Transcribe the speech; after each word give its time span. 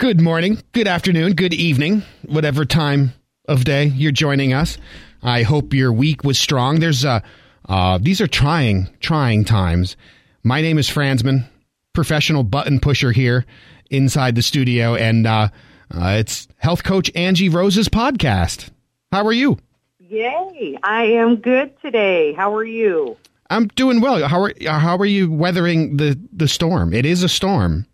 Good 0.00 0.18
morning, 0.18 0.62
good 0.72 0.88
afternoon, 0.88 1.34
good 1.34 1.52
evening, 1.52 2.04
whatever 2.24 2.64
time 2.64 3.12
of 3.46 3.64
day 3.64 3.84
you're 3.84 4.12
joining 4.12 4.54
us. 4.54 4.78
I 5.22 5.42
hope 5.42 5.74
your 5.74 5.92
week 5.92 6.24
was 6.24 6.38
strong. 6.38 6.80
There's 6.80 7.04
uh, 7.04 7.20
uh 7.68 7.98
these 7.98 8.22
are 8.22 8.26
trying, 8.26 8.88
trying 9.00 9.44
times. 9.44 9.98
My 10.42 10.62
name 10.62 10.78
is 10.78 10.88
Franzman, 10.88 11.44
professional 11.92 12.44
button 12.44 12.80
pusher 12.80 13.12
here 13.12 13.44
inside 13.90 14.36
the 14.36 14.42
studio, 14.42 14.94
and 14.94 15.26
uh, 15.26 15.48
uh, 15.94 16.16
it's 16.18 16.48
health 16.56 16.82
coach 16.82 17.10
Angie 17.14 17.50
Rose's 17.50 17.90
podcast. 17.90 18.70
How 19.12 19.26
are 19.26 19.34
you? 19.34 19.58
Yay! 19.98 20.78
I 20.82 21.04
am 21.04 21.36
good 21.36 21.78
today. 21.82 22.32
How 22.32 22.56
are 22.56 22.64
you? 22.64 23.18
I'm 23.50 23.68
doing 23.68 24.00
well. 24.00 24.26
How 24.26 24.44
are 24.44 24.54
how 24.64 24.96
are 24.96 25.04
you 25.04 25.30
weathering 25.30 25.98
the 25.98 26.18
the 26.32 26.48
storm? 26.48 26.94
It 26.94 27.04
is 27.04 27.22
a 27.22 27.28
storm. 27.28 27.84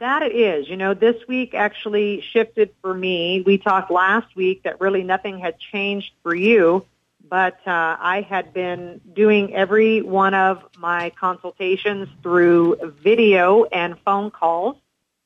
That 0.00 0.22
it 0.22 0.34
is. 0.34 0.68
You 0.68 0.76
know, 0.76 0.94
this 0.94 1.16
week 1.28 1.54
actually 1.54 2.20
shifted 2.20 2.74
for 2.82 2.92
me. 2.92 3.42
We 3.46 3.58
talked 3.58 3.90
last 3.90 4.34
week 4.34 4.64
that 4.64 4.80
really 4.80 5.04
nothing 5.04 5.38
had 5.38 5.58
changed 5.58 6.12
for 6.22 6.34
you, 6.34 6.84
but 7.28 7.54
uh, 7.66 7.96
I 8.00 8.26
had 8.28 8.52
been 8.52 9.00
doing 9.12 9.54
every 9.54 10.02
one 10.02 10.34
of 10.34 10.64
my 10.78 11.10
consultations 11.10 12.08
through 12.22 12.94
video 13.02 13.64
and 13.64 13.96
phone 14.00 14.30
calls 14.32 14.76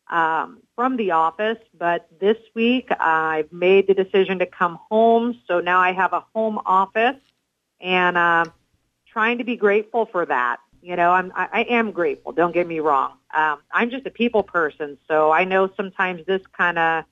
um, 0.09 0.59
from 0.75 0.97
the 0.97 1.13
office. 1.13 1.59
But 1.77 2.07
this 2.21 2.37
week 2.55 2.91
I've 3.01 3.51
made 3.51 3.87
the 3.87 3.95
decision 3.95 4.39
to 4.41 4.47
come 4.47 4.79
home, 4.91 5.41
so 5.47 5.61
now 5.61 5.81
I 5.81 5.93
have 5.93 6.13
a 6.13 6.25
home 6.35 6.61
office, 6.67 7.17
and 7.81 8.19
uh, 8.19 8.45
trying 9.07 9.39
to 9.39 9.45
be 9.45 9.57
grateful 9.57 10.05
for 10.07 10.27
that. 10.27 10.59
You 10.83 10.97
know, 10.97 11.11
I'm, 11.11 11.33
I, 11.35 11.49
I 11.53 11.61
am 11.71 11.91
grateful. 11.93 12.33
Don't 12.33 12.53
get 12.53 12.67
me 12.67 12.81
wrong. 12.81 13.13
Um, 13.35 13.59
I'm 13.73 13.91
just 13.91 14.07
a 14.07 14.11
people 14.11 14.43
person, 14.43 14.99
so 15.09 15.31
I 15.31 15.45
know 15.45 15.71
sometimes 15.77 16.25
this 16.27 16.43
kind 16.57 16.79
of, 16.79 17.05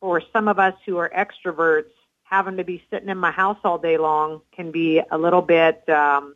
for 0.00 0.22
some 0.32 0.48
of 0.48 0.58
us 0.58 0.74
who 0.86 0.98
are 0.98 1.10
extroverts, 1.10 1.90
having 2.24 2.56
to 2.56 2.64
be 2.64 2.82
sitting 2.90 3.08
in 3.08 3.18
my 3.18 3.30
house 3.30 3.58
all 3.64 3.78
day 3.78 3.96
long 3.96 4.40
can 4.54 4.70
be 4.70 5.00
a 5.10 5.16
little 5.16 5.42
bit 5.42 5.88
um, 5.88 6.34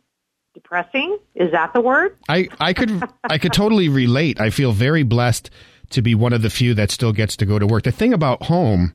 depressing. 0.53 1.17
Is 1.35 1.51
that 1.51 1.73
the 1.73 1.81
word? 1.81 2.17
I, 2.27 2.47
I 2.59 2.73
could 2.73 3.03
I 3.23 3.37
could 3.37 3.53
totally 3.53 3.89
relate. 3.89 4.39
I 4.39 4.49
feel 4.49 4.71
very 4.71 5.03
blessed 5.03 5.49
to 5.91 6.01
be 6.01 6.15
one 6.15 6.33
of 6.33 6.41
the 6.41 6.49
few 6.49 6.73
that 6.75 6.91
still 6.91 7.11
gets 7.11 7.35
to 7.37 7.45
go 7.45 7.59
to 7.59 7.67
work. 7.67 7.83
The 7.83 7.91
thing 7.91 8.13
about 8.13 8.43
home, 8.43 8.93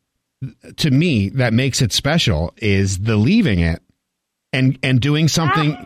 to 0.77 0.91
me, 0.91 1.29
that 1.31 1.53
makes 1.53 1.83
it 1.83 1.93
special 1.93 2.55
is 2.59 3.01
the 3.01 3.17
leaving 3.17 3.59
it 3.61 3.83
and 4.53 4.79
and 4.83 5.01
doing 5.01 5.29
something 5.29 5.77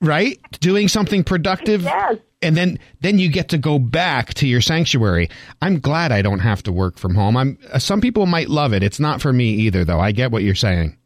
right? 0.00 0.38
Doing 0.60 0.88
something 0.88 1.24
productive. 1.24 1.82
Yes. 1.82 2.16
And 2.40 2.56
then 2.56 2.78
then 3.00 3.18
you 3.18 3.30
get 3.30 3.48
to 3.48 3.58
go 3.58 3.78
back 3.78 4.34
to 4.34 4.46
your 4.46 4.60
sanctuary. 4.60 5.28
I'm 5.60 5.80
glad 5.80 6.12
I 6.12 6.22
don't 6.22 6.38
have 6.38 6.62
to 6.64 6.72
work 6.72 6.96
from 6.96 7.14
home. 7.14 7.36
I'm 7.36 7.58
uh, 7.72 7.80
some 7.80 8.00
people 8.00 8.26
might 8.26 8.48
love 8.48 8.72
it. 8.72 8.82
It's 8.82 9.00
not 9.00 9.20
for 9.20 9.32
me 9.32 9.50
either 9.50 9.84
though. 9.84 9.98
I 9.98 10.12
get 10.12 10.30
what 10.30 10.44
you're 10.44 10.54
saying. 10.54 10.96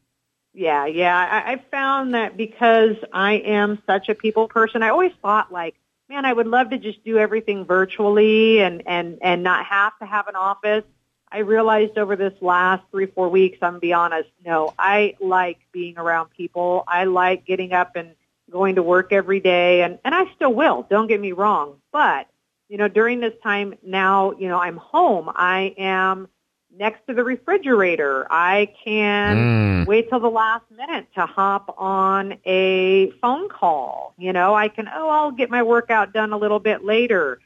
Yeah, 0.54 0.84
yeah. 0.84 1.16
I, 1.16 1.52
I 1.52 1.64
found 1.70 2.12
that 2.14 2.36
because 2.36 2.96
I 3.12 3.34
am 3.34 3.82
such 3.86 4.10
a 4.10 4.14
people 4.14 4.48
person, 4.48 4.82
I 4.82 4.90
always 4.90 5.12
thought 5.22 5.50
like, 5.50 5.74
man, 6.10 6.26
I 6.26 6.32
would 6.34 6.46
love 6.46 6.70
to 6.70 6.78
just 6.78 7.02
do 7.04 7.16
everything 7.16 7.64
virtually 7.64 8.60
and 8.60 8.82
and 8.86 9.18
and 9.22 9.42
not 9.42 9.64
have 9.64 9.98
to 10.00 10.06
have 10.06 10.28
an 10.28 10.36
office. 10.36 10.84
I 11.30 11.38
realized 11.38 11.96
over 11.96 12.14
this 12.14 12.34
last 12.42 12.82
three, 12.90 13.06
four 13.06 13.30
weeks, 13.30 13.56
I'm 13.62 13.70
gonna 13.70 13.80
be 13.80 13.94
honest, 13.94 14.28
no, 14.44 14.74
I 14.78 15.16
like 15.18 15.60
being 15.72 15.96
around 15.96 16.28
people. 16.36 16.84
I 16.86 17.04
like 17.04 17.46
getting 17.46 17.72
up 17.72 17.96
and 17.96 18.14
going 18.52 18.76
to 18.76 18.82
work 18.82 19.12
every 19.12 19.40
day 19.40 19.82
and, 19.82 19.98
and 20.04 20.14
I 20.14 20.32
still 20.34 20.52
will, 20.52 20.86
don't 20.90 21.06
get 21.06 21.20
me 21.20 21.32
wrong. 21.32 21.76
But, 21.92 22.28
you 22.68 22.76
know, 22.78 22.88
during 22.88 23.20
this 23.20 23.34
time 23.42 23.74
now, 23.82 24.32
you 24.32 24.48
know, 24.48 24.58
I'm 24.58 24.76
home. 24.76 25.30
I 25.34 25.74
am 25.78 26.28
next 26.76 27.06
to 27.06 27.14
the 27.14 27.24
refrigerator. 27.24 28.26
I 28.30 28.72
can 28.84 29.84
mm. 29.84 29.86
wait 29.86 30.08
till 30.08 30.20
the 30.20 30.30
last 30.30 30.64
minute 30.70 31.06
to 31.14 31.26
hop 31.26 31.74
on 31.78 32.38
a 32.46 33.10
phone 33.20 33.48
call. 33.48 34.14
You 34.18 34.32
know, 34.32 34.54
I 34.54 34.68
can, 34.68 34.88
oh, 34.88 35.08
I'll 35.08 35.32
get 35.32 35.50
my 35.50 35.62
workout 35.62 36.12
done 36.12 36.32
a 36.32 36.36
little 36.36 36.60
bit 36.60 36.84
later. 36.84 37.40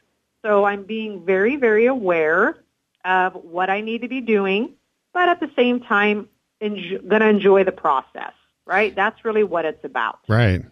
So 0.44 0.65
I'm 0.65 0.84
being 0.84 1.25
very, 1.25 1.56
very 1.56 1.87
aware 1.87 2.59
of 3.05 3.34
what 3.34 3.71
I 3.71 3.81
need 3.81 4.03
to 4.03 4.09
be 4.09 4.21
doing, 4.21 4.75
but 5.12 5.28
at 5.28 5.41
the 5.41 5.50
same 5.56 5.81
time, 5.81 6.28
enjo- 6.61 7.06
going 7.09 7.23
to 7.23 7.28
enjoy 7.28 7.65
the 7.65 7.73
process, 7.73 8.33
right? 8.65 8.94
That's 8.94 9.25
really 9.25 9.44
what 9.44 9.65
it's 9.65 9.84
about. 9.84 10.21
Right. 10.28 10.65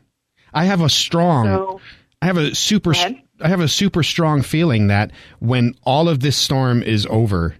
I 0.54 0.64
have 0.64 0.80
a 0.80 0.88
strong, 0.88 1.46
so, 1.46 1.80
I 2.22 2.26
have 2.26 2.36
a 2.36 2.54
super, 2.54 2.94
I 2.94 3.48
have 3.48 3.60
a 3.60 3.68
super 3.68 4.02
strong 4.02 4.42
feeling 4.42 4.86
that 4.86 5.10
when 5.40 5.74
all 5.82 6.08
of 6.08 6.20
this 6.20 6.36
storm 6.36 6.82
is 6.82 7.06
over, 7.10 7.56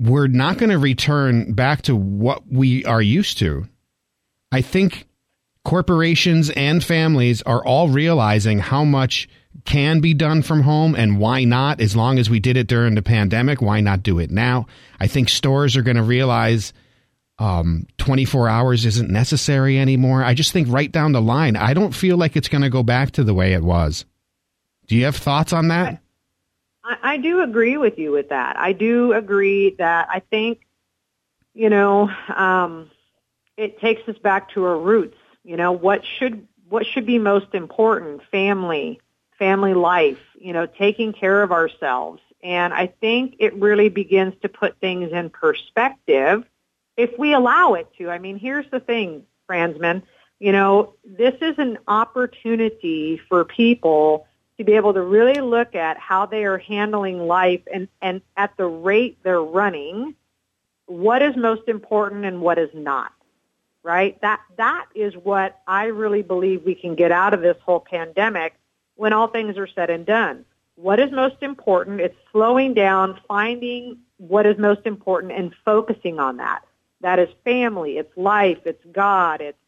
we're 0.00 0.28
not 0.28 0.58
going 0.58 0.70
to 0.70 0.78
return 0.78 1.52
back 1.52 1.82
to 1.82 1.96
what 1.96 2.46
we 2.50 2.84
are 2.84 3.02
used 3.02 3.38
to. 3.38 3.68
I 4.52 4.62
think 4.62 5.06
corporations 5.64 6.50
and 6.50 6.84
families 6.84 7.42
are 7.42 7.64
all 7.64 7.88
realizing 7.88 8.58
how 8.58 8.84
much 8.84 9.28
can 9.64 10.00
be 10.00 10.12
done 10.14 10.42
from 10.42 10.62
home 10.62 10.94
and 10.94 11.18
why 11.18 11.44
not 11.44 11.80
as 11.80 11.96
long 11.96 12.18
as 12.18 12.28
we 12.28 12.38
did 12.38 12.56
it 12.56 12.66
during 12.66 12.94
the 12.94 13.02
pandemic 13.02 13.62
why 13.62 13.80
not 13.80 14.02
do 14.02 14.18
it 14.18 14.30
now 14.30 14.66
i 15.00 15.06
think 15.06 15.28
stores 15.28 15.76
are 15.76 15.82
going 15.82 15.96
to 15.96 16.02
realize 16.02 16.72
um, 17.38 17.86
24 17.98 18.48
hours 18.48 18.86
isn't 18.86 19.10
necessary 19.10 19.78
anymore. 19.78 20.22
I 20.22 20.34
just 20.34 20.52
think 20.52 20.68
right 20.68 20.90
down 20.90 21.12
the 21.12 21.22
line, 21.22 21.56
I 21.56 21.74
don't 21.74 21.94
feel 21.94 22.16
like 22.16 22.36
it's 22.36 22.48
going 22.48 22.62
to 22.62 22.70
go 22.70 22.82
back 22.82 23.12
to 23.12 23.24
the 23.24 23.34
way 23.34 23.52
it 23.52 23.62
was. 23.62 24.04
Do 24.86 24.96
you 24.96 25.04
have 25.04 25.16
thoughts 25.16 25.52
on 25.52 25.68
that? 25.68 26.00
I, 26.84 26.96
I 27.02 27.16
do 27.16 27.42
agree 27.42 27.76
with 27.76 27.98
you 27.98 28.12
with 28.12 28.28
that. 28.28 28.56
I 28.58 28.72
do 28.72 29.12
agree 29.12 29.74
that 29.78 30.08
I 30.10 30.20
think, 30.20 30.60
you 31.54 31.70
know, 31.70 32.10
um, 32.34 32.90
it 33.56 33.80
takes 33.80 34.08
us 34.08 34.18
back 34.18 34.50
to 34.50 34.64
our 34.64 34.78
roots. 34.78 35.16
You 35.42 35.56
know, 35.56 35.72
what 35.72 36.04
should 36.04 36.46
what 36.68 36.86
should 36.86 37.06
be 37.06 37.18
most 37.18 37.54
important? 37.54 38.22
Family, 38.30 39.00
family 39.38 39.74
life. 39.74 40.18
You 40.38 40.52
know, 40.52 40.66
taking 40.66 41.12
care 41.12 41.42
of 41.42 41.52
ourselves. 41.52 42.20
And 42.42 42.74
I 42.74 42.88
think 42.88 43.36
it 43.38 43.54
really 43.54 43.88
begins 43.88 44.34
to 44.42 44.48
put 44.48 44.78
things 44.78 45.12
in 45.12 45.30
perspective 45.30 46.44
if 46.96 47.18
we 47.18 47.32
allow 47.32 47.74
it 47.74 47.88
to. 47.98 48.10
I 48.10 48.18
mean, 48.18 48.38
here's 48.38 48.68
the 48.70 48.80
thing, 48.80 49.24
Franzman. 49.48 50.02
You 50.38 50.52
know, 50.52 50.94
this 51.04 51.34
is 51.40 51.58
an 51.58 51.78
opportunity 51.88 53.20
for 53.28 53.44
people 53.44 54.26
to 54.58 54.64
be 54.64 54.72
able 54.72 54.94
to 54.94 55.02
really 55.02 55.40
look 55.40 55.74
at 55.74 55.98
how 55.98 56.26
they 56.26 56.44
are 56.44 56.58
handling 56.58 57.26
life 57.26 57.62
and, 57.72 57.88
and 58.00 58.20
at 58.36 58.56
the 58.56 58.66
rate 58.66 59.18
they're 59.22 59.42
running, 59.42 60.14
what 60.86 61.22
is 61.22 61.36
most 61.36 61.68
important 61.68 62.24
and 62.24 62.40
what 62.40 62.58
is 62.58 62.70
not. 62.74 63.12
Right? 63.82 64.18
That 64.22 64.40
that 64.56 64.86
is 64.94 65.14
what 65.14 65.60
I 65.66 65.86
really 65.86 66.22
believe 66.22 66.64
we 66.64 66.74
can 66.74 66.94
get 66.94 67.12
out 67.12 67.34
of 67.34 67.42
this 67.42 67.56
whole 67.62 67.80
pandemic 67.80 68.54
when 68.94 69.12
all 69.12 69.28
things 69.28 69.58
are 69.58 69.66
said 69.66 69.90
and 69.90 70.06
done. 70.06 70.46
What 70.76 70.98
is 70.98 71.12
most 71.12 71.36
important? 71.42 72.00
It's 72.00 72.16
slowing 72.32 72.72
down, 72.72 73.20
finding 73.28 73.98
what 74.16 74.46
is 74.46 74.56
most 74.56 74.86
important 74.86 75.32
and 75.32 75.54
focusing 75.64 76.18
on 76.18 76.38
that. 76.38 76.64
That 77.04 77.18
is 77.18 77.28
family, 77.44 77.98
it's 77.98 78.16
life, 78.16 78.60
it's 78.64 78.82
God, 78.90 79.42
it's 79.42 79.58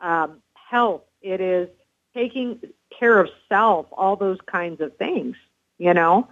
um, 0.00 0.38
health, 0.54 1.02
it 1.20 1.42
is 1.42 1.68
taking 2.14 2.58
care 2.98 3.20
of 3.20 3.28
self, 3.50 3.84
all 3.92 4.16
those 4.16 4.38
kinds 4.46 4.80
of 4.80 4.96
things, 4.96 5.36
you 5.76 5.92
know. 5.92 6.26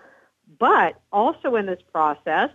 But 0.59 0.99
also 1.13 1.57
in 1.57 1.67
this 1.67 1.83
process, 1.93 2.49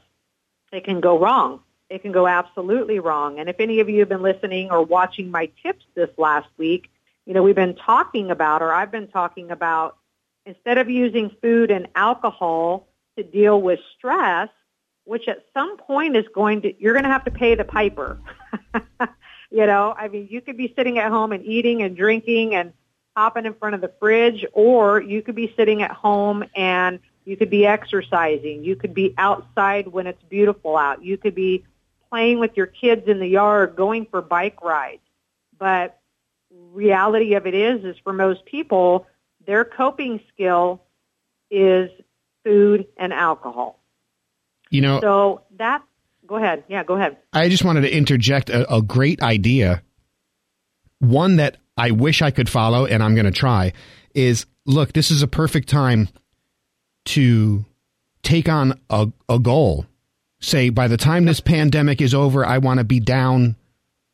it 0.71 0.85
can 0.85 1.01
go 1.01 1.19
wrong. 1.19 1.59
It 1.91 2.01
can 2.01 2.11
go 2.11 2.25
absolutely 2.25 2.97
wrong. 2.97 3.37
And 3.37 3.47
if 3.47 3.57
any 3.59 3.79
of 3.79 3.89
you 3.89 3.99
have 3.99 4.09
been 4.09 4.23
listening 4.23 4.71
or 4.71 4.81
watching 4.81 5.29
my 5.29 5.51
tips 5.61 5.85
this 5.93 6.09
last 6.17 6.49
week, 6.57 6.89
you 7.27 7.35
know, 7.35 7.43
we've 7.43 7.53
been 7.53 7.75
talking 7.75 8.31
about, 8.31 8.63
or 8.63 8.73
I've 8.73 8.91
been 8.91 9.09
talking 9.09 9.51
about, 9.51 9.97
instead 10.47 10.79
of 10.79 10.89
using 10.89 11.29
food 11.43 11.69
and 11.69 11.87
alcohol 11.93 12.87
to 13.17 13.23
deal 13.23 13.61
with 13.61 13.79
stress, 13.95 14.49
which 15.09 15.27
at 15.27 15.43
some 15.55 15.75
point 15.75 16.15
is 16.15 16.25
going 16.35 16.61
to, 16.61 16.71
you're 16.79 16.93
going 16.93 17.03
to 17.03 17.09
have 17.09 17.25
to 17.25 17.31
pay 17.31 17.55
the 17.55 17.63
piper. 17.63 18.19
you 19.49 19.65
know, 19.65 19.91
I 19.97 20.07
mean, 20.07 20.27
you 20.29 20.39
could 20.39 20.55
be 20.55 20.71
sitting 20.75 20.99
at 20.99 21.09
home 21.09 21.31
and 21.31 21.43
eating 21.43 21.81
and 21.81 21.97
drinking 21.97 22.53
and 22.53 22.73
hopping 23.17 23.47
in 23.47 23.55
front 23.55 23.73
of 23.73 23.81
the 23.81 23.91
fridge, 23.99 24.45
or 24.53 25.01
you 25.01 25.23
could 25.23 25.33
be 25.33 25.51
sitting 25.57 25.81
at 25.81 25.89
home 25.89 26.43
and 26.55 26.99
you 27.25 27.35
could 27.35 27.49
be 27.49 27.65
exercising. 27.65 28.63
You 28.63 28.75
could 28.75 28.93
be 28.93 29.15
outside 29.17 29.87
when 29.87 30.05
it's 30.05 30.21
beautiful 30.29 30.77
out. 30.77 31.03
You 31.03 31.17
could 31.17 31.33
be 31.33 31.65
playing 32.11 32.37
with 32.37 32.55
your 32.55 32.67
kids 32.67 33.07
in 33.07 33.19
the 33.19 33.27
yard, 33.27 33.75
going 33.75 34.05
for 34.05 34.21
bike 34.21 34.61
rides. 34.61 35.01
But 35.57 35.99
reality 36.51 37.33
of 37.33 37.47
it 37.47 37.55
is, 37.55 37.83
is 37.83 37.95
for 38.03 38.13
most 38.13 38.45
people, 38.45 39.07
their 39.47 39.65
coping 39.65 40.21
skill 40.31 40.83
is 41.49 41.89
food 42.43 42.85
and 42.95 43.11
alcohol. 43.11 43.78
You 44.69 44.81
know, 44.81 45.01
so 45.01 45.41
that 45.57 45.83
go 46.27 46.35
ahead. 46.35 46.63
Yeah, 46.67 46.83
go 46.83 46.95
ahead. 46.95 47.17
I 47.33 47.49
just 47.49 47.63
wanted 47.63 47.81
to 47.81 47.95
interject 47.95 48.49
a, 48.49 48.71
a 48.73 48.81
great 48.81 49.21
idea. 49.21 49.81
One 50.99 51.37
that 51.37 51.57
I 51.77 51.91
wish 51.91 52.21
I 52.21 52.31
could 52.31 52.49
follow, 52.49 52.85
and 52.85 53.01
I'm 53.01 53.15
going 53.15 53.25
to 53.25 53.31
try, 53.31 53.73
is 54.13 54.45
look, 54.65 54.93
this 54.93 55.11
is 55.11 55.21
a 55.21 55.27
perfect 55.27 55.69
time 55.69 56.09
to 57.05 57.65
take 58.21 58.49
on 58.49 58.79
a, 58.89 59.07
a 59.27 59.39
goal 59.39 59.85
say 60.39 60.69
by 60.69 60.87
the 60.87 60.97
time 60.97 61.25
this 61.25 61.39
pandemic 61.39 62.01
is 62.01 62.13
over, 62.13 62.45
I 62.45 62.57
want 62.57 62.79
to 62.79 62.83
be 62.83 62.99
down 62.99 63.55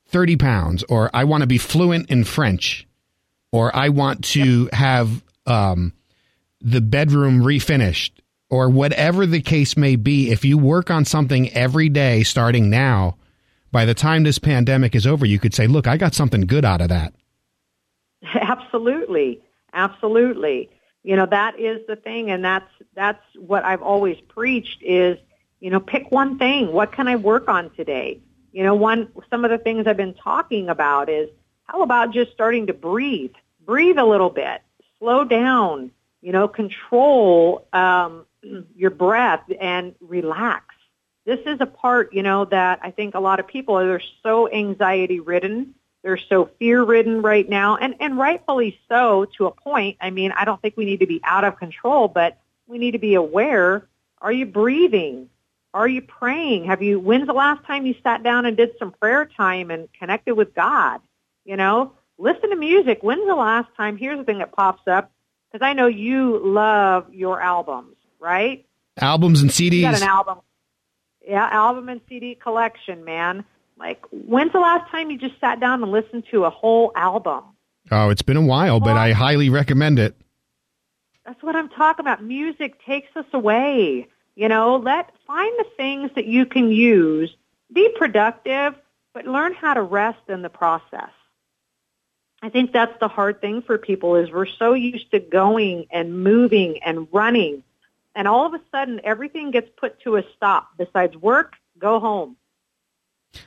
30 0.07 0.37
pounds, 0.37 0.83
or 0.89 1.09
I 1.13 1.23
want 1.23 1.41
to 1.41 1.47
be 1.47 1.57
fluent 1.57 2.09
in 2.09 2.23
French, 2.23 2.87
or 3.51 3.75
I 3.75 3.89
want 3.89 4.23
to 4.25 4.69
have 4.73 5.23
um, 5.45 5.93
the 6.61 6.81
bedroom 6.81 7.41
refinished, 7.41 8.11
or 8.49 8.69
whatever 8.69 9.25
the 9.25 9.41
case 9.41 9.75
may 9.75 9.95
be, 9.95 10.31
if 10.31 10.45
you 10.45 10.57
work 10.57 10.91
on 10.91 11.05
something 11.05 11.51
every 11.53 11.89
day 11.89 12.23
starting 12.23 12.69
now, 12.69 13.17
by 13.71 13.85
the 13.85 13.93
time 13.93 14.23
this 14.23 14.39
pandemic 14.39 14.95
is 14.95 15.05
over, 15.05 15.25
you 15.25 15.39
could 15.39 15.53
say, 15.53 15.67
look, 15.67 15.87
I 15.87 15.97
got 15.97 16.13
something 16.13 16.41
good 16.41 16.63
out 16.63 16.81
of 16.81 16.89
that. 16.89 17.13
Absolutely. 18.33 19.41
Absolutely. 19.73 20.69
You 21.03 21.15
know, 21.15 21.25
that 21.25 21.59
is 21.59 21.85
the 21.87 21.95
thing. 21.95 22.31
And 22.31 22.43
that's, 22.43 22.69
that's 22.95 23.21
what 23.37 23.63
I've 23.63 23.81
always 23.81 24.17
preached 24.29 24.81
is, 24.81 25.17
you 25.59 25.69
know, 25.69 25.79
pick 25.79 26.11
one 26.11 26.37
thing. 26.37 26.71
What 26.71 26.91
can 26.91 27.07
I 27.07 27.15
work 27.15 27.47
on 27.47 27.69
today? 27.71 28.21
You 28.51 28.63
know, 28.63 28.75
one, 28.75 29.09
some 29.29 29.43
of 29.43 29.51
the 29.51 29.57
things 29.57 29.87
I've 29.87 29.97
been 29.97 30.13
talking 30.13 30.69
about 30.69 31.09
is 31.09 31.29
how 31.65 31.81
about 31.81 32.13
just 32.13 32.31
starting 32.31 32.67
to 32.67 32.73
breathe? 32.73 33.33
Breathe 33.65 33.97
a 33.97 34.05
little 34.05 34.29
bit. 34.29 34.61
Slow 34.99 35.25
down. 35.25 35.91
You 36.21 36.31
know, 36.31 36.47
control 36.47 37.67
um, 37.73 38.25
your 38.75 38.91
breath 38.91 39.43
and 39.59 39.95
relax. 39.99 40.75
This 41.25 41.39
is 41.45 41.57
a 41.59 41.65
part, 41.65 42.13
you 42.13 42.21
know, 42.21 42.45
that 42.45 42.79
I 42.83 42.91
think 42.91 43.15
a 43.15 43.19
lot 43.19 43.39
of 43.39 43.47
people 43.47 43.77
are 43.79 44.01
so 44.21 44.51
anxiety 44.51 45.19
ridden. 45.19 45.73
They're 46.03 46.19
so 46.29 46.51
fear 46.59 46.83
ridden 46.83 47.23
right 47.23 47.49
now 47.49 47.77
and, 47.77 47.95
and 47.99 48.17
rightfully 48.17 48.79
so 48.87 49.25
to 49.37 49.47
a 49.47 49.51
point. 49.51 49.97
I 49.99 50.11
mean, 50.11 50.31
I 50.33 50.45
don't 50.45 50.61
think 50.61 50.77
we 50.77 50.85
need 50.85 50.99
to 50.99 51.07
be 51.07 51.19
out 51.23 51.43
of 51.43 51.57
control, 51.57 52.07
but 52.07 52.37
we 52.67 52.77
need 52.77 52.91
to 52.91 52.99
be 52.99 53.15
aware. 53.15 53.87
Are 54.21 54.31
you 54.31 54.45
breathing? 54.45 55.29
Are 55.73 55.87
you 55.87 56.03
praying? 56.03 56.65
Have 56.65 56.83
you, 56.83 56.99
when's 56.99 57.25
the 57.25 57.33
last 57.33 57.65
time 57.65 57.87
you 57.87 57.95
sat 58.03 58.21
down 58.21 58.45
and 58.45 58.55
did 58.55 58.71
some 58.77 58.91
prayer 58.91 59.25
time 59.25 59.71
and 59.71 59.91
connected 59.93 60.35
with 60.35 60.53
God? 60.53 61.01
You 61.43 61.57
know, 61.57 61.93
listen 62.17 62.51
to 62.51 62.55
music. 62.55 62.99
When's 63.01 63.25
the 63.25 63.35
last 63.35 63.69
time, 63.75 63.97
here's 63.97 64.17
the 64.19 64.23
thing 64.23 64.37
that 64.37 64.51
pops 64.51 64.87
up, 64.87 65.11
because 65.51 65.65
I 65.65 65.73
know 65.73 65.87
you 65.87 66.37
love 66.37 67.13
your 67.13 67.41
albums, 67.41 67.94
right? 68.19 68.65
Albums 68.97 69.41
and 69.41 69.51
CDs. 69.51 69.77
You 69.77 69.81
got 69.81 70.01
an 70.01 70.07
album. 70.07 70.39
Yeah, 71.27 71.47
album 71.51 71.89
and 71.89 72.01
CD 72.07 72.35
collection, 72.35 73.03
man. 73.03 73.45
Like, 73.77 74.03
when's 74.11 74.53
the 74.53 74.59
last 74.59 74.89
time 74.89 75.11
you 75.11 75.17
just 75.17 75.39
sat 75.39 75.59
down 75.59 75.83
and 75.83 75.91
listened 75.91 76.25
to 76.31 76.45
a 76.45 76.49
whole 76.49 76.91
album? 76.95 77.43
Oh, 77.91 78.09
it's 78.09 78.21
been 78.21 78.37
a 78.37 78.41
while, 78.41 78.79
but 78.79 78.95
I 78.97 79.11
highly 79.11 79.49
recommend 79.49 79.99
it. 79.99 80.15
That's 81.25 81.41
what 81.43 81.55
I'm 81.55 81.69
talking 81.69 82.03
about. 82.03 82.23
Music 82.23 82.83
takes 82.85 83.15
us 83.15 83.25
away. 83.33 84.07
You 84.35 84.47
know, 84.47 84.77
let 84.77 85.11
find 85.25 85.53
the 85.57 85.65
things 85.77 86.11
that 86.15 86.25
you 86.25 86.45
can 86.45 86.71
use. 86.71 87.35
Be 87.73 87.89
productive, 87.97 88.75
but 89.13 89.25
learn 89.25 89.53
how 89.53 89.73
to 89.73 89.81
rest 89.81 90.19
in 90.29 90.41
the 90.41 90.49
process. 90.49 91.09
I 92.41 92.49
think 92.49 92.71
that's 92.71 92.97
the 92.99 93.07
hard 93.07 93.41
thing 93.41 93.61
for 93.61 93.77
people 93.77 94.15
is 94.15 94.29
we're 94.29 94.45
so 94.45 94.73
used 94.73 95.09
to 95.11 95.19
going 95.19 95.85
and 95.89 96.23
moving 96.23 96.83
and 96.83 97.07
running. 97.11 97.63
And 98.15 98.27
all 98.27 98.45
of 98.45 98.53
a 98.53 98.61
sudden 98.71 99.01
everything 99.03 99.51
gets 99.51 99.69
put 99.77 99.99
to 100.01 100.15
a 100.15 100.23
stop. 100.35 100.69
Besides 100.77 101.15
work, 101.17 101.53
go 101.77 101.99
home. 101.99 102.37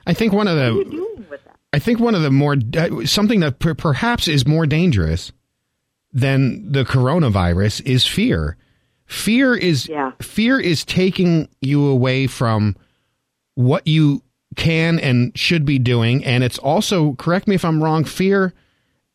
I 0.06 0.14
think 0.14 0.32
one 0.32 0.48
of 0.48 0.56
the 0.56 1.38
I 1.72 1.78
think 1.78 2.00
one 2.00 2.14
of 2.14 2.22
the 2.22 2.30
more 2.30 2.56
uh, 2.76 3.04
something 3.04 3.40
that 3.40 3.58
per- 3.58 3.74
perhaps 3.74 4.28
is 4.28 4.46
more 4.46 4.66
dangerous 4.66 5.32
than 6.12 6.72
the 6.72 6.84
coronavirus 6.84 7.84
is 7.84 8.06
fear. 8.06 8.56
Fear 9.06 9.54
is 9.56 9.88
yeah. 9.88 10.12
fear 10.20 10.60
is 10.60 10.84
taking 10.84 11.48
you 11.60 11.86
away 11.86 12.26
from 12.26 12.76
what 13.54 13.86
you 13.86 14.22
can 14.56 14.98
and 14.98 15.36
should 15.36 15.64
be 15.64 15.78
doing, 15.78 16.24
and 16.24 16.44
it's 16.44 16.58
also 16.58 17.14
correct 17.14 17.48
me 17.48 17.54
if 17.54 17.64
I'm 17.64 17.82
wrong. 17.82 18.04
Fear 18.04 18.52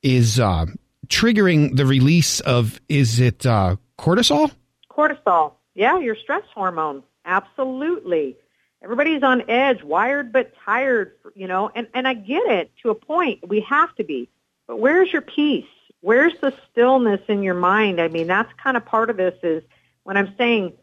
is 0.01 0.39
uh, 0.39 0.65
triggering 1.07 1.75
the 1.75 1.85
release 1.85 2.39
of 2.39 2.79
is 2.89 3.19
it 3.19 3.45
uh, 3.45 3.77
cortisol? 3.97 4.51
Cortisol, 4.95 5.53
yeah, 5.75 5.99
your 5.99 6.15
stress 6.15 6.43
hormone, 6.53 7.03
absolutely. 7.25 8.37
Everybody's 8.83 9.23
on 9.23 9.49
edge, 9.49 9.81
wired 9.83 10.33
but 10.33 10.53
tired, 10.65 11.13
you 11.35 11.47
know, 11.47 11.71
and 11.73 11.87
and 11.93 12.07
I 12.07 12.13
get 12.13 12.45
it 12.45 12.71
to 12.81 12.89
a 12.89 12.95
point. 12.95 13.47
We 13.47 13.61
have 13.61 13.95
to 13.95 14.03
be, 14.03 14.29
but 14.67 14.77
where's 14.79 15.11
your 15.11 15.21
peace? 15.21 15.65
Where's 16.01 16.33
the 16.41 16.53
stillness 16.69 17.21
in 17.29 17.43
your 17.43 17.53
mind? 17.53 18.01
I 18.01 18.09
mean, 18.09 18.27
that's 18.27 18.51
kind 18.61 18.75
of 18.75 18.85
part 18.85 19.09
of 19.09 19.15
this 19.15 19.35
is 19.41 19.63
when 20.03 20.17
I'm 20.17 20.35
saying 20.37 20.73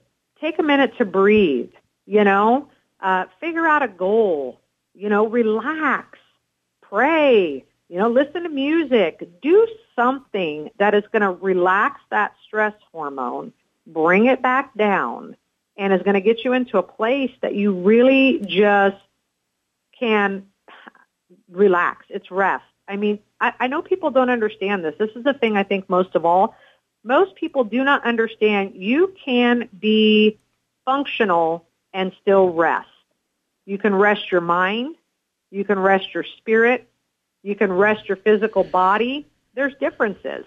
take 0.40 0.58
a 0.58 0.62
minute 0.62 0.96
to 0.96 1.04
breathe, 1.04 1.70
you 2.06 2.24
know, 2.24 2.68
uh, 3.00 3.26
figure 3.38 3.66
out 3.66 3.82
a 3.82 3.88
goal, 3.88 4.60
you 4.94 5.08
know, 5.08 5.26
relax, 5.26 6.18
pray, 6.80 7.64
you 7.88 7.98
know, 7.98 8.08
listen 8.08 8.44
to 8.44 8.48
music, 8.48 9.28
do 9.42 9.66
something 9.94 10.70
that 10.78 10.94
is 10.94 11.04
going 11.12 11.22
to 11.22 11.30
relax 11.30 12.00
that 12.10 12.34
stress 12.46 12.74
hormone, 12.92 13.52
bring 13.92 14.26
it 14.26 14.42
back 14.42 14.74
down, 14.74 15.36
and 15.76 15.92
is 15.92 16.02
going 16.02 16.14
to 16.14 16.20
get 16.20 16.44
you 16.44 16.52
into 16.52 16.78
a 16.78 16.82
place 16.82 17.32
that 17.42 17.54
you 17.54 17.72
really 17.72 18.40
just 18.46 18.96
can 19.98 20.46
relax. 21.50 22.06
It's 22.08 22.30
rest. 22.30 22.64
I 22.88 22.96
mean, 22.96 23.18
I, 23.40 23.52
I 23.60 23.66
know 23.66 23.82
people 23.82 24.10
don't 24.10 24.30
understand 24.30 24.84
this. 24.84 24.94
This 24.98 25.10
is 25.14 25.24
the 25.24 25.34
thing 25.34 25.56
I 25.56 25.62
think 25.62 25.88
most 25.88 26.14
of 26.14 26.24
all 26.24 26.54
most 27.02 27.34
people 27.34 27.64
do 27.64 27.82
not 27.82 28.04
understand 28.04 28.72
you 28.74 29.14
can 29.24 29.68
be 29.78 30.38
functional 30.84 31.66
and 31.92 32.12
still 32.20 32.50
rest. 32.52 32.88
You 33.66 33.78
can 33.78 33.94
rest 33.94 34.30
your 34.30 34.40
mind. 34.40 34.96
You 35.50 35.64
can 35.64 35.78
rest 35.78 36.14
your 36.14 36.24
spirit. 36.38 36.88
You 37.42 37.54
can 37.54 37.72
rest 37.72 38.08
your 38.08 38.16
physical 38.16 38.64
body. 38.64 39.26
There's 39.54 39.74
differences. 39.80 40.44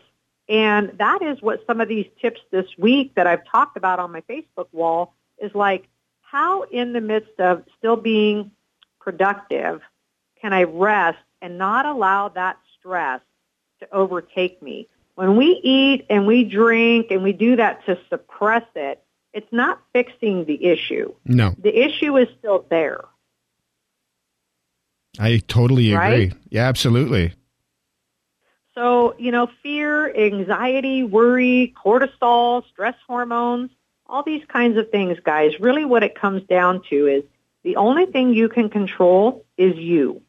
And 0.49 0.91
that 0.97 1.21
is 1.21 1.41
what 1.41 1.65
some 1.65 1.79
of 1.79 1.87
these 1.87 2.07
tips 2.21 2.41
this 2.51 2.65
week 2.77 3.15
that 3.15 3.27
I've 3.27 3.45
talked 3.45 3.77
about 3.77 3.99
on 3.99 4.11
my 4.11 4.21
Facebook 4.21 4.67
wall 4.71 5.13
is 5.37 5.53
like, 5.55 5.87
how 6.21 6.63
in 6.63 6.93
the 6.93 7.01
midst 7.01 7.39
of 7.39 7.63
still 7.77 7.95
being 7.95 8.51
productive 8.99 9.81
can 10.41 10.51
I 10.51 10.63
rest 10.63 11.19
and 11.41 11.57
not 11.57 11.85
allow 11.85 12.29
that 12.29 12.57
stress 12.77 13.21
to 13.79 13.87
overtake 13.93 14.61
me? 14.61 14.87
When 15.15 15.37
we 15.37 15.59
eat 15.63 16.07
and 16.09 16.25
we 16.25 16.43
drink 16.43 17.07
and 17.11 17.23
we 17.23 17.33
do 17.33 17.55
that 17.57 17.85
to 17.85 17.97
suppress 18.09 18.65
it, 18.75 19.01
it's 19.31 19.51
not 19.51 19.81
fixing 19.93 20.45
the 20.45 20.65
issue. 20.65 21.13
No. 21.25 21.55
The 21.57 21.85
issue 21.85 22.17
is 22.17 22.27
still 22.39 22.65
there. 22.69 23.05
I 25.19 25.41
totally 25.47 25.93
agree. 25.93 25.97
Right? 25.97 26.33
Yeah, 26.49 26.67
absolutely. 26.67 27.33
So, 28.75 29.15
you 29.19 29.31
know, 29.31 29.49
fear, 29.61 30.15
anxiety, 30.15 31.03
worry, 31.03 31.73
cortisol, 31.83 32.65
stress 32.67 32.95
hormones, 33.07 33.69
all 34.07 34.23
these 34.23 34.43
kinds 34.45 34.77
of 34.77 34.89
things, 34.89 35.19
guys, 35.23 35.59
really 35.59 35.85
what 35.85 36.03
it 36.03 36.15
comes 36.15 36.43
down 36.43 36.81
to 36.89 37.07
is 37.07 37.23
the 37.63 37.75
only 37.75 38.05
thing 38.05 38.33
you 38.33 38.49
can 38.49 38.69
control 38.69 39.45
is 39.57 39.75
you. 39.75 40.21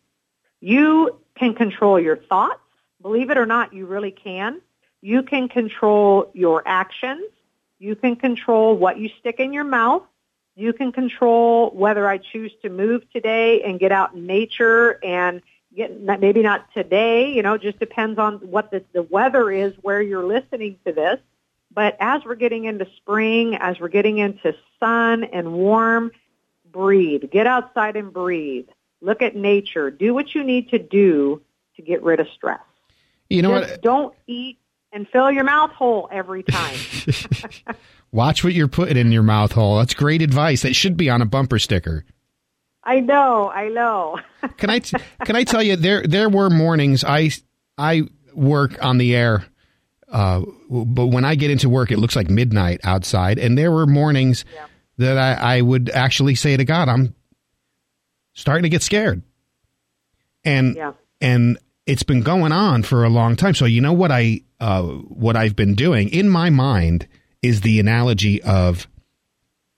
You 0.61 1.19
can 1.35 1.55
control 1.55 1.99
your 1.99 2.17
thoughts. 2.17 2.61
Believe 3.03 3.31
it 3.31 3.39
or 3.39 3.47
not, 3.47 3.73
you 3.73 3.87
really 3.87 4.11
can. 4.11 4.61
You 5.01 5.23
can 5.23 5.49
control 5.49 6.31
your 6.33 6.63
actions. 6.67 7.25
You 7.79 7.97
can 7.97 8.17
control 8.17 8.77
what 8.77 8.99
you 8.99 9.11
stick 9.21 9.41
in 9.41 9.53
your 9.53 9.65
mouth. 9.65 10.03
You 10.57 10.73
can 10.73 10.93
control 10.93 11.71
whether 11.71 12.09
I 12.09 12.19
choose 12.19 12.53
to 12.63 12.71
move 12.71 13.11
today 13.11 13.63
and 13.63 13.81
get 13.81 13.91
out 13.91 14.15
in 14.15 14.27
nature 14.27 14.99
and 15.03 15.43
get, 15.77 16.01
maybe 16.21 16.43
not 16.43 16.73
today, 16.73 17.33
you 17.33 17.43
know, 17.43 17.59
just 17.59 17.79
depends 17.79 18.19
on 18.19 18.35
what 18.37 18.71
the, 18.71 18.85
the 18.93 19.03
weather 19.03 19.51
is 19.51 19.73
where 19.83 20.01
you're 20.01 20.25
listening 20.25 20.79
to 20.87 20.93
this. 20.93 21.19
But 21.73 21.97
as 22.01 22.25
we're 22.25 22.37
getting 22.37 22.65
into 22.65 22.87
spring, 22.97 23.57
as 23.57 23.81
we're 23.81 23.89
getting 23.89 24.19
into 24.19 24.55
sun 24.79 25.25
and 25.25 25.53
warm, 25.53 26.13
breathe. 26.71 27.31
Get 27.31 27.47
outside 27.47 27.97
and 27.97 28.13
breathe. 28.13 28.69
Look 29.01 29.23
at 29.23 29.35
nature. 29.35 29.91
Do 29.91 30.15
what 30.15 30.35
you 30.35 30.45
need 30.45 30.71
to 30.71 30.79
do 30.79 31.43
to 31.77 31.83
get 31.83 32.03
rid 32.03 32.21
of 32.21 32.29
stress. 32.35 32.61
You 33.29 33.43
know 33.43 33.59
Just 33.59 33.73
what? 33.73 33.83
Don't 33.83 34.15
eat 34.27 34.59
and 34.93 35.09
fill 35.09 35.31
your 35.31 35.45
mouth 35.45 35.73
hole 35.73 36.09
every 36.13 36.45
time. 36.45 36.79
Watch 38.13 38.45
what 38.45 38.53
you're 38.53 38.69
putting 38.69 38.97
in 38.97 39.11
your 39.11 39.25
mouth 39.25 39.53
hole. 39.53 39.79
That's 39.79 39.95
great 39.95 40.23
advice. 40.23 40.63
That 40.63 40.77
should 40.77 40.97
be 40.97 41.11
on 41.11 41.21
a 41.21 41.27
bumper 41.27 41.59
sticker. 41.59 42.05
I 42.85 43.01
know, 43.01 43.51
I 43.51 43.69
know. 43.69 44.19
can 44.57 44.71
I 44.71 44.79
t- 44.81 44.99
can 45.25 45.37
I 45.37 45.45
tell 45.45 45.63
you 45.63 45.77
there 45.77 46.03
there 46.03 46.29
were 46.29 46.51
mornings 46.51 47.05
I 47.05 47.31
I 47.79 48.03
work 48.35 48.83
on 48.85 48.99
the 48.99 49.17
air 49.17 49.47
uh, 50.11 50.43
but 50.69 51.07
when 51.07 51.25
I 51.25 51.35
get 51.35 51.51
into 51.51 51.69
work 51.69 51.91
it 51.91 51.99
looks 51.99 52.15
like 52.15 52.29
midnight 52.29 52.81
outside 52.85 53.39
and 53.39 53.57
there 53.57 53.73
were 53.73 53.87
mornings 53.87 54.45
yeah. 54.55 54.67
that 54.99 55.19
I, 55.19 55.57
I 55.57 55.61
would 55.61 55.89
actually 55.91 56.35
say 56.35 56.57
to 56.57 56.65
God 56.65 56.89
I'm 56.89 57.15
starting 58.35 58.65
to 58.65 58.69
get 58.69 58.83
scared. 58.83 59.23
And 60.45 60.77
yeah. 60.77 60.93
and 61.21 61.59
it's 61.87 62.03
been 62.03 62.23
going 62.23 62.53
on 62.53 62.83
for 62.83 63.05
a 63.05 63.09
long 63.09 63.37
time. 63.37 63.55
So 63.55 63.65
you 63.65 63.81
know 63.81 63.93
what 63.93 64.13
I 64.13 64.43
uh, 64.61 64.83
what 64.83 65.37
I've 65.37 65.57
been 65.57 65.75
doing 65.75 66.11
in 66.11 66.29
my 66.29 66.51
mind 66.51 67.09
is 67.41 67.63
the 67.63 67.81
analogy 67.81 68.43
of 68.43 68.87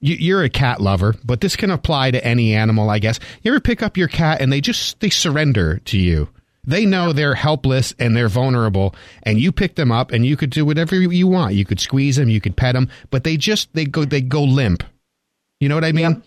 you're 0.00 0.43
a 0.43 0.50
cat 0.50 0.81
lover, 0.81 1.15
but 1.25 1.41
this 1.41 1.57
can 1.57 1.71
apply 1.71 2.11
to 2.11 2.25
any 2.25 2.55
animal, 2.55 2.91
I 2.91 2.99
guess. 2.99 3.19
You 3.43 3.53
ever 3.53 3.61
pick 3.61 3.83
up 3.83 3.97
your 3.97 4.09
cat 4.09 4.41
and 4.41 4.53
they 4.53 4.61
just 4.61 5.00
they 5.00 5.11
surrender 5.11 5.79
to 5.87 5.99
you? 5.99 6.29
They 6.65 6.85
know 6.85 7.12
they're 7.12 7.35
helpless 7.35 7.95
and 7.99 8.17
they're 8.17 8.29
vulnerable, 8.29 8.95
and 9.23 9.38
you 9.38 9.53
pick 9.53 9.76
them 9.76 9.93
up 9.93 10.11
and 10.11 10.26
you 10.26 10.37
could 10.37 10.50
do 10.50 10.67
whatever 10.67 10.97
you 10.97 11.29
want. 11.29 11.55
You 11.55 11.65
could 11.65 11.81
squeeze 11.81 12.17
them, 12.17 12.29
you 12.29 12.41
could 12.41 12.57
pet 12.57 12.75
them, 12.75 12.91
but 13.11 13.25
they 13.25 13.37
just 13.37 13.73
they 13.73 13.85
go 13.85 14.05
they 14.05 14.21
go 14.21 14.43
limp. 14.43 14.83
You 15.61 15.69
know 15.69 15.76
what 15.76 15.85
I 15.85 15.93
mean? 15.93 16.11
Yep. 16.11 16.23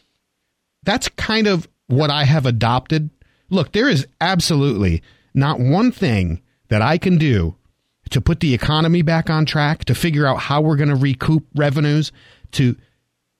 That's 0.84 1.10
kind 1.10 1.48
of 1.48 1.68
what 1.88 2.10
I 2.10 2.24
have 2.24 2.46
adopted. 2.46 3.10
Look, 3.50 3.74
there 3.74 3.90
is 3.90 4.08
absolutely 4.22 5.04
not 5.34 5.60
one 5.60 5.92
thing 5.92 6.42
that 6.70 6.82
I 6.82 6.98
can 6.98 7.18
do 7.18 7.56
to 8.12 8.22
put 8.22 8.40
the 8.40 8.54
economy 8.54 9.02
back 9.02 9.30
on 9.30 9.46
track, 9.46 9.86
to 9.86 9.94
figure 9.94 10.26
out 10.26 10.40
how 10.40 10.62
we're 10.62 10.76
going 10.76 10.90
to 10.90 10.96
recoup 10.96 11.46
revenues, 11.56 12.12
to 12.54 12.76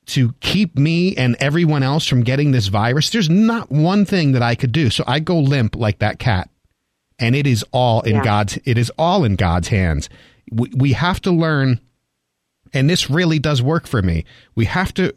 to 0.10 0.34
keep 0.40 0.78
me 0.78 1.16
and 1.16 1.36
everyone 1.40 1.84
else 1.84 2.08
from 2.08 2.24
getting 2.24 2.52
this 2.52 2.68
virus. 2.68 3.10
There's 3.10 3.30
not 3.30 3.72
one 3.72 4.06
thing 4.06 4.32
that 4.32 4.42
I 4.42 4.56
could 4.56 4.72
do. 4.72 4.90
So 4.90 5.04
I 5.08 5.20
go 5.20 5.38
limp 5.40 5.76
like 5.76 6.00
that 6.00 6.20
cat. 6.20 6.50
And 7.20 7.36
it 7.36 7.46
is 7.46 7.64
all 7.72 8.02
in 8.02 8.16
yeah. 8.16 8.24
God's 8.24 8.58
it 8.66 8.78
is 8.78 8.92
all 8.98 9.24
in 9.24 9.36
God's 9.36 9.68
hands. 9.68 10.10
We, 10.52 10.72
we 10.76 10.94
have 10.94 11.22
to 11.22 11.32
learn 11.32 11.80
and 12.74 12.90
this 12.90 13.10
really 13.10 13.40
does 13.40 13.62
work 13.62 13.88
for 13.88 14.02
me. 14.02 14.26
We 14.56 14.66
have 14.66 14.94
to 14.96 15.14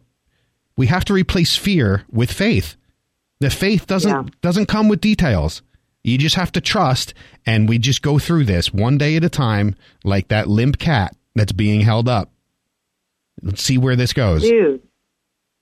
we 0.77 0.89
have 0.89 1.05
to 1.07 1.13
replace 1.13 1.57
fear 1.57 2.05
with 2.11 2.33
faith. 2.33 2.77
The 3.41 3.51
faith 3.51 3.87
doesn't 3.87 4.11
yeah. 4.11 4.25
doesn't 4.41 4.67
come 4.67 4.89
with 4.89 5.01
details. 5.01 5.63
You 6.03 6.19
just 6.19 6.35
have 6.35 6.51
to 6.53 6.61
trust 6.61 7.15
and 7.47 7.69
we 7.69 7.79
just 7.79 8.03
go 8.03 8.19
through 8.19 8.45
this 8.45 8.75
one 8.75 8.99
day 8.99 9.15
at 9.15 9.25
a 9.25 9.31
time 9.31 9.77
like 10.03 10.29
that 10.29 10.49
limp 10.49 10.79
cat 10.79 11.15
that's 11.37 11.53
being 11.53 11.83
held 11.83 12.09
up. 12.09 12.32
Let's 13.41 13.63
see 13.63 13.79
where 13.79 13.97
this 13.97 14.13
goes. 14.13 14.43
Dude, 14.43 14.83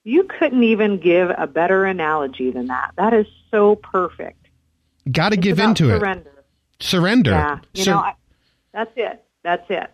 you 0.04 0.24
couldn't 0.24 0.64
even 0.64 0.98
give 0.98 1.30
a 1.36 1.46
better 1.46 1.84
analogy 1.84 2.50
than 2.50 2.66
that. 2.66 2.92
That 2.96 3.14
is 3.14 3.26
so 3.50 3.76
perfect. 3.76 4.48
Got 5.10 5.30
to 5.30 5.36
give 5.36 5.58
into 5.58 5.88
surrender. 5.88 6.30
it. 6.30 6.84
Surrender. 6.84 7.30
Yeah. 7.30 7.58
You 7.74 7.84
Sur- 7.84 7.90
know, 7.92 7.98
I, 7.98 8.14
that's 8.72 8.92
it. 8.96 9.24
That's 9.42 9.64
it. 9.70 9.90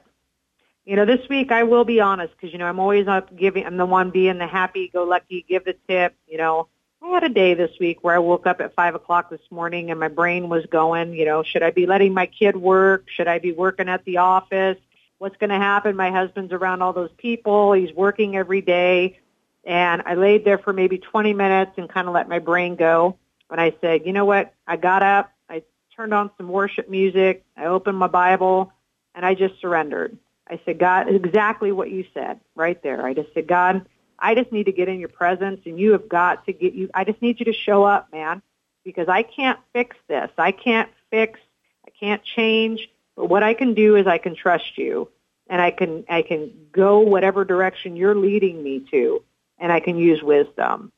You 0.84 0.94
know, 0.94 1.04
this 1.04 1.28
week 1.28 1.50
I 1.50 1.64
will 1.64 1.84
be 1.84 2.00
honest 2.00 2.32
because 2.34 2.52
you 2.52 2.58
know 2.58 2.66
I'm 2.66 2.78
always 2.78 3.08
up 3.08 3.36
giving. 3.36 3.66
I'm 3.66 3.76
the 3.76 3.86
one 3.86 4.10
being 4.10 4.38
the 4.38 4.46
happy-go-lucky, 4.46 5.44
give 5.48 5.64
the 5.64 5.74
tip. 5.88 6.14
You 6.28 6.38
know, 6.38 6.68
I 7.02 7.08
had 7.08 7.24
a 7.24 7.28
day 7.28 7.54
this 7.54 7.72
week 7.80 8.02
where 8.02 8.14
I 8.14 8.18
woke 8.18 8.46
up 8.46 8.60
at 8.60 8.74
five 8.74 8.94
o'clock 8.94 9.28
this 9.30 9.40
morning 9.50 9.90
and 9.90 9.98
my 9.98 10.08
brain 10.08 10.48
was 10.48 10.64
going. 10.66 11.12
You 11.12 11.24
know, 11.24 11.42
should 11.42 11.62
I 11.62 11.70
be 11.72 11.86
letting 11.86 12.14
my 12.14 12.26
kid 12.26 12.56
work? 12.56 13.06
Should 13.08 13.26
I 13.26 13.40
be 13.40 13.52
working 13.52 13.88
at 13.88 14.04
the 14.04 14.18
office? 14.18 14.78
What's 15.18 15.36
going 15.38 15.50
to 15.50 15.56
happen? 15.56 15.96
My 15.96 16.10
husband's 16.10 16.52
around 16.52 16.82
all 16.82 16.92
those 16.92 17.12
people. 17.16 17.72
He's 17.72 17.92
working 17.92 18.36
every 18.36 18.60
day. 18.60 19.18
And 19.64 20.02
I 20.06 20.14
laid 20.14 20.44
there 20.44 20.58
for 20.58 20.72
maybe 20.72 20.98
20 20.98 21.32
minutes 21.32 21.72
and 21.76 21.88
kind 21.88 22.06
of 22.06 22.14
let 22.14 22.28
my 22.28 22.38
brain 22.38 22.76
go. 22.76 23.18
And 23.50 23.60
I 23.60 23.74
said, 23.80 24.06
you 24.06 24.12
know 24.12 24.24
what? 24.24 24.52
I 24.66 24.76
got 24.76 25.02
up. 25.02 25.32
I 25.48 25.62
turned 25.94 26.14
on 26.14 26.30
some 26.36 26.48
worship 26.48 26.88
music. 26.88 27.44
I 27.56 27.66
opened 27.66 27.98
my 27.98 28.06
Bible 28.06 28.72
and 29.14 29.24
I 29.24 29.34
just 29.34 29.60
surrendered. 29.60 30.16
I 30.48 30.60
said, 30.64 30.78
God, 30.78 31.08
exactly 31.08 31.72
what 31.72 31.90
you 31.90 32.04
said 32.14 32.40
right 32.54 32.80
there. 32.82 33.04
I 33.04 33.14
just 33.14 33.32
said, 33.34 33.48
God, 33.48 33.86
I 34.18 34.34
just 34.34 34.52
need 34.52 34.64
to 34.64 34.72
get 34.72 34.88
in 34.88 35.00
your 35.00 35.08
presence 35.08 35.60
and 35.66 35.78
you 35.78 35.92
have 35.92 36.08
got 36.08 36.46
to 36.46 36.52
get 36.52 36.74
you, 36.74 36.90
I 36.94 37.04
just 37.04 37.20
need 37.20 37.40
you 37.40 37.46
to 37.46 37.52
show 37.52 37.84
up, 37.84 38.12
man, 38.12 38.42
because 38.84 39.08
I 39.08 39.22
can't 39.22 39.58
fix 39.72 39.96
this. 40.08 40.30
I 40.38 40.52
can't 40.52 40.90
fix, 41.10 41.40
I 41.86 41.90
can't 41.90 42.22
change, 42.22 42.88
but 43.16 43.26
what 43.26 43.42
I 43.42 43.54
can 43.54 43.74
do 43.74 43.96
is 43.96 44.06
I 44.06 44.18
can 44.18 44.36
trust 44.36 44.76
you 44.76 45.08
and 45.48 45.60
I 45.60 45.70
can, 45.70 46.04
I 46.08 46.22
can 46.22 46.52
go 46.72 47.00
whatever 47.00 47.44
direction 47.44 47.96
you're 47.96 48.14
leading 48.14 48.62
me 48.62 48.86
to 48.90 49.22
and 49.58 49.72
I 49.72 49.80
can 49.80 49.96
use 49.96 50.22
wisdom. 50.22 50.92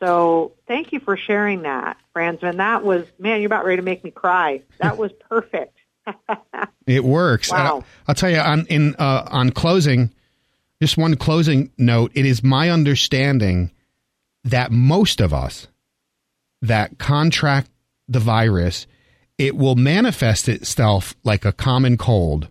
So 0.00 0.52
thank 0.66 0.92
you 0.92 1.00
for 1.00 1.16
sharing 1.16 1.62
that, 1.62 1.98
Franzman. 2.14 2.56
That 2.56 2.82
was, 2.82 3.06
man, 3.18 3.40
you're 3.40 3.46
about 3.46 3.64
ready 3.64 3.76
to 3.76 3.82
make 3.82 4.02
me 4.02 4.10
cry. 4.10 4.62
That 4.78 4.96
was 4.96 5.12
perfect. 5.28 5.76
it 6.86 7.04
works. 7.04 7.50
Wow. 7.50 7.84
I'll 8.08 8.14
tell 8.14 8.30
you 8.30 8.38
on 8.38 8.66
in 8.66 8.94
uh, 8.96 9.28
on 9.30 9.50
closing, 9.50 10.12
just 10.80 10.96
one 10.96 11.16
closing 11.16 11.70
note. 11.76 12.12
It 12.14 12.24
is 12.24 12.42
my 12.42 12.70
understanding 12.70 13.70
that 14.44 14.72
most 14.72 15.20
of 15.20 15.34
us 15.34 15.66
that 16.62 16.98
contract 16.98 17.70
the 18.08 18.20
virus, 18.20 18.86
it 19.40 19.56
will 19.56 19.74
manifest 19.74 20.50
itself 20.50 21.14
like 21.24 21.46
a 21.46 21.52
common 21.52 21.96
cold. 21.96 22.48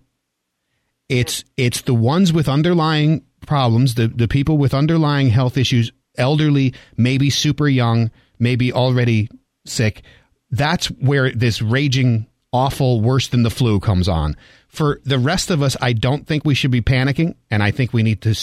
It's 1.08 1.44
it's 1.56 1.82
the 1.82 1.94
ones 1.94 2.34
with 2.34 2.50
underlying 2.50 3.24
problems, 3.46 3.94
the, 3.94 4.08
the 4.08 4.28
people 4.28 4.58
with 4.58 4.74
underlying 4.74 5.30
health 5.30 5.56
issues, 5.56 5.92
elderly, 6.18 6.74
maybe 6.98 7.30
super 7.30 7.68
young, 7.68 8.10
maybe 8.40 8.74
already 8.74 9.30
sick. 9.68 10.02
That's 10.50 10.88
where 10.88 11.30
this 11.32 11.62
raging 11.62 12.26
awful, 12.52 13.02
worse 13.02 13.28
than 13.28 13.44
the 13.44 13.52
flu 13.52 13.80
comes 13.80 14.08
on. 14.08 14.36
For 14.68 15.00
the 15.04 15.20
rest 15.20 15.52
of 15.52 15.62
us, 15.62 15.78
I 15.80 15.94
don't 15.94 16.26
think 16.26 16.44
we 16.44 16.56
should 16.56 16.72
be 16.72 16.82
panicking, 16.82 17.36
and 17.52 17.62
I 17.62 17.70
think 17.70 17.94
we 17.94 18.02
need 18.02 18.22
to 18.24 18.36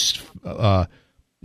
uh, 0.44 0.86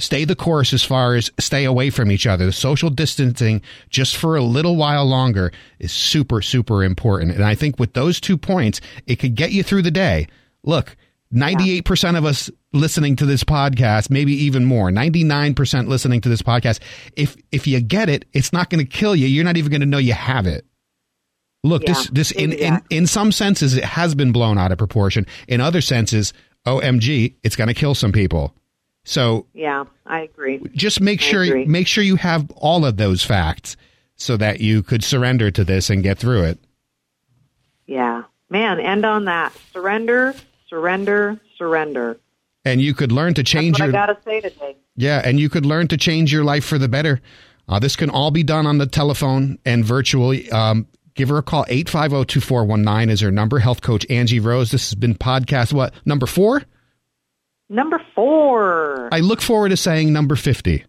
stay 0.02 0.26
the 0.26 0.36
course 0.36 0.74
as 0.74 0.84
far 0.84 1.16
as 1.16 1.32
stay 1.40 1.64
away 1.64 1.90
from 1.90 2.12
each 2.12 2.28
other. 2.28 2.46
The 2.46 2.52
social 2.52 2.90
distancing, 2.90 3.62
just 3.90 4.18
for 4.18 4.36
a 4.36 4.44
little 4.44 4.76
while 4.76 5.06
longer, 5.06 5.52
is 5.80 5.92
super, 5.92 6.42
super 6.42 6.84
important. 6.84 7.32
And 7.32 7.44
I 7.44 7.56
think 7.56 7.80
with 7.80 7.94
those 7.94 8.20
two 8.20 8.38
points, 8.38 8.82
it 9.08 9.18
could 9.18 9.36
get 9.36 9.52
you 9.52 9.64
through 9.64 9.84
the 9.84 9.92
day. 9.92 10.28
Look, 10.64 10.96
98% 11.34 12.18
of 12.18 12.26
us 12.26 12.50
listening 12.74 13.16
to 13.18 13.26
this 13.26 13.44
podcast, 13.44 14.10
maybe 14.10 14.34
even 14.34 14.66
more, 14.66 14.90
99% 14.90 15.88
listening 15.88 16.22
to 16.22 16.30
this 16.30 16.42
podcast. 16.42 16.80
If, 17.16 17.38
if 17.52 17.68
you 17.68 17.80
get 17.80 18.10
it, 18.10 18.26
it's 18.34 18.52
not 18.52 18.70
going 18.70 18.86
to 18.86 18.90
kill 18.90 19.16
you. 19.16 19.28
You're 19.28 19.46
not 19.46 19.58
even 19.58 19.72
going 19.72 19.82
to 19.82 19.88
know 19.88 19.98
you 19.98 20.14
have 20.14 20.48
it. 20.48 20.66
Look, 21.64 21.84
yeah, 21.84 21.94
this 21.94 22.10
this 22.10 22.32
in, 22.32 22.54
in 22.54 22.82
in 22.90 23.06
some 23.06 23.32
senses 23.32 23.76
it 23.76 23.84
has 23.84 24.16
been 24.16 24.32
blown 24.32 24.58
out 24.58 24.72
of 24.72 24.80
proportion. 24.80 25.28
In 25.48 25.62
other 25.62 25.80
senses, 25.80 26.34
OMG, 26.66 27.36
it's 27.44 27.56
going 27.56 27.68
to 27.68 27.76
kill 27.76 27.94
some 27.94 28.12
people. 28.12 28.56
So 29.04 29.48
yeah, 29.54 29.86
I 30.06 30.22
agree. 30.22 30.62
Just 30.74 31.02
make 31.02 31.22
sure 31.22 31.44
agree. 31.44 31.66
make 31.66 31.88
sure 31.88 32.04
you 32.04 32.18
have 32.18 32.50
all 32.52 32.86
of 32.86 32.98
those 32.98 33.24
facts 33.24 33.76
so 34.16 34.38
that 34.38 34.62
you 34.62 34.84
could 34.84 35.04
surrender 35.04 35.50
to 35.52 35.64
this 35.64 35.90
and 35.90 36.04
get 36.04 36.20
through 36.20 36.44
it. 36.44 36.60
Yeah, 37.88 38.24
man. 38.50 38.80
End 38.80 39.06
on 39.06 39.26
that. 39.26 39.54
Surrender, 39.74 40.36
surrender, 40.70 41.40
surrender. 41.58 42.20
And 42.64 42.80
you 42.80 42.94
could 42.94 43.12
learn 43.12 43.34
to 43.34 43.44
change 43.44 43.80
your. 43.80 43.90
I 43.90 43.92
gotta 43.92 44.18
say 44.24 44.42
today. 44.42 44.78
Yeah, 44.96 45.22
and 45.24 45.40
you 45.40 45.50
could 45.50 45.66
learn 45.66 45.88
to 45.88 45.98
change 45.98 46.32
your 46.32 46.44
life 46.44 46.64
for 46.64 46.78
the 46.78 46.88
better. 46.88 47.22
Uh, 47.68 47.80
this 47.80 47.96
can 47.96 48.10
all 48.10 48.30
be 48.30 48.44
done 48.44 48.68
on 48.68 48.78
the 48.78 48.86
telephone 48.86 49.58
and 49.66 49.84
virtually. 49.84 50.52
Um, 50.52 50.88
Give 51.14 51.30
her 51.30 51.38
a 51.38 51.44
call. 51.44 51.66
850-2419 51.66 53.10
is 53.10 53.22
her 53.22 53.32
number. 53.32 53.60
Health 53.60 53.82
coach 53.82 54.06
Angie 54.10 54.40
Rose. 54.40 54.72
This 54.72 54.90
has 54.90 54.96
been 54.96 55.16
podcast 55.16 55.74
what? 55.74 55.94
Number 56.06 56.26
4? 56.26 56.64
Number 57.72 58.02
4. 58.16 59.10
I 59.14 59.22
look 59.22 59.42
forward 59.42 59.70
to 59.70 59.78
saying 59.78 60.12
number 60.12 60.36
50. 60.36 60.84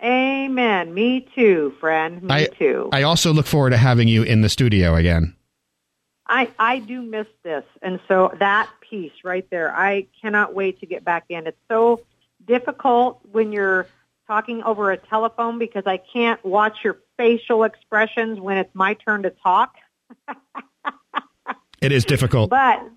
Amen. 0.00 0.94
Me 0.94 1.26
too, 1.34 1.74
friend. 1.80 2.22
Me 2.22 2.34
I, 2.34 2.46
too. 2.46 2.88
I 2.92 3.02
also 3.02 3.32
look 3.32 3.46
forward 3.46 3.70
to 3.70 3.76
having 3.76 4.06
you 4.06 4.22
in 4.22 4.42
the 4.42 4.48
studio 4.48 4.94
again. 4.94 5.34
I, 6.28 6.52
I 6.56 6.78
do 6.78 7.02
miss 7.02 7.26
this. 7.42 7.64
And 7.82 7.98
so 8.06 8.32
that 8.38 8.70
piece 8.80 9.10
right 9.24 9.44
there, 9.50 9.74
I 9.74 10.06
cannot 10.22 10.54
wait 10.54 10.78
to 10.80 10.86
get 10.86 11.04
back 11.04 11.24
in. 11.30 11.48
It's 11.48 11.58
so 11.68 12.00
difficult 12.46 13.18
when 13.32 13.50
you're 13.50 13.88
talking 14.28 14.62
over 14.62 14.92
a 14.92 14.96
telephone 14.96 15.58
because 15.58 15.84
I 15.84 15.96
can't 15.96 16.44
watch 16.44 16.78
your 16.84 16.98
facial 17.16 17.64
expressions 17.64 18.38
when 18.38 18.56
it's 18.56 18.72
my 18.72 18.94
turn 18.94 19.24
to 19.24 19.30
talk. 19.30 19.74
it 21.82 21.90
is 21.90 22.04
difficult. 22.04 22.50
But 22.50 22.92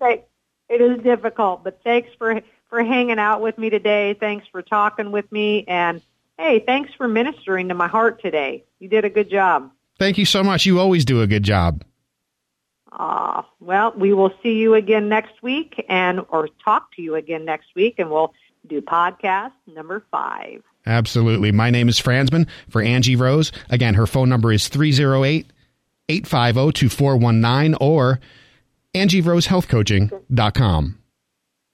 it 0.68 0.80
is 0.80 1.02
difficult. 1.02 1.64
But 1.64 1.80
thanks 1.82 2.10
for 2.16 2.40
for 2.70 2.82
hanging 2.82 3.18
out 3.18 3.42
with 3.42 3.58
me 3.58 3.68
today. 3.68 4.16
Thanks 4.18 4.46
for 4.50 4.62
talking 4.62 5.12
with 5.12 5.30
me 5.30 5.64
and 5.68 6.00
hey, 6.38 6.60
thanks 6.60 6.94
for 6.94 7.06
ministering 7.06 7.68
to 7.68 7.74
my 7.74 7.88
heart 7.88 8.22
today. 8.22 8.64
You 8.78 8.88
did 8.88 9.04
a 9.04 9.10
good 9.10 9.28
job. 9.28 9.70
Thank 9.98 10.16
you 10.16 10.24
so 10.24 10.42
much. 10.42 10.64
You 10.64 10.80
always 10.80 11.04
do 11.04 11.20
a 11.20 11.26
good 11.26 11.42
job. 11.42 11.84
Ah, 12.92 13.40
uh, 13.40 13.42
well, 13.60 13.92
we 13.94 14.14
will 14.14 14.32
see 14.42 14.54
you 14.54 14.74
again 14.74 15.08
next 15.08 15.42
week 15.42 15.84
and 15.88 16.22
or 16.30 16.48
talk 16.64 16.94
to 16.96 17.02
you 17.02 17.14
again 17.14 17.44
next 17.44 17.68
week 17.76 17.96
and 17.98 18.10
we'll 18.10 18.32
do 18.66 18.80
podcast 18.80 19.52
number 19.66 20.02
5. 20.10 20.62
Absolutely. 20.86 21.52
My 21.52 21.68
name 21.70 21.88
is 21.88 22.00
Fransman 22.00 22.48
for 22.68 22.80
Angie 22.80 23.16
Rose. 23.16 23.52
Again, 23.68 23.94
her 23.94 24.06
phone 24.06 24.30
number 24.30 24.52
is 24.52 24.68
308 24.68 25.52
850 26.08 26.72
2419 26.72 27.76
or 27.80 28.20
AngieRoseHealthCoaching.com. 28.94 30.99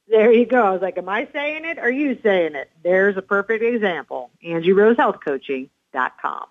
There 0.09 0.33
you 0.33 0.47
go. 0.47 0.63
I 0.63 0.71
was 0.71 0.83
like, 0.83 0.99
am 0.99 1.09
I 1.09 1.27
saying 1.33 1.65
it 1.65 1.79
are 1.79 1.91
you 1.91 2.17
saying 2.23 2.55
it? 2.55 2.71
There's 2.83 3.17
a 3.17 3.23
perfect 3.23 3.65
example. 3.65 4.31
AngieRoseHealthCoaching.com. 4.45 6.47